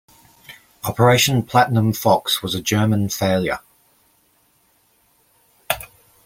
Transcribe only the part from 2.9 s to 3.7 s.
failure.